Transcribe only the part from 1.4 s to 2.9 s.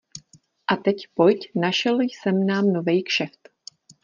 našel jsem nám